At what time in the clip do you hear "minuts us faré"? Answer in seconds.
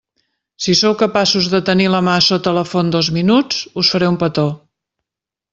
3.21-4.13